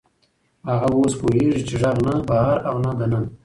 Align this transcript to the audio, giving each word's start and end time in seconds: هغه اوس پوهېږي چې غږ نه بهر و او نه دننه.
هغه 0.69 0.87
اوس 0.97 1.13
پوهېږي 1.21 1.61
چې 1.69 1.75
غږ 1.81 1.97
نه 2.07 2.15
بهر 2.27 2.57
و 2.61 2.65
او 2.69 2.75
نه 2.85 2.91
دننه. 2.99 3.29